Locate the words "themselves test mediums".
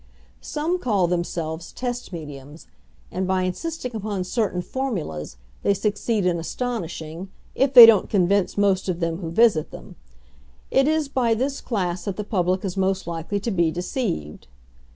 1.05-2.65